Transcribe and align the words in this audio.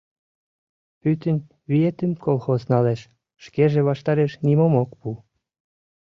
Пӱтынь 0.99 1.47
виетым 1.69 2.11
колхоз 2.25 2.61
налеш, 2.71 3.01
шкеже 3.43 3.81
ваштареш 3.87 4.31
нимом 4.45 4.73
ок 4.83 4.89
пу... 4.99 5.09